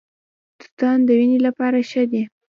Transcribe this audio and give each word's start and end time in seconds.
توتان 0.61 0.97
د 1.07 1.09
وینې 1.17 1.39
لپاره 1.47 1.77
ښه 1.89 2.03
دي. 2.11 2.23